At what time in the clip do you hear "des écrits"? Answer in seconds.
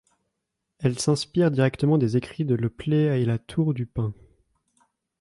1.99-2.43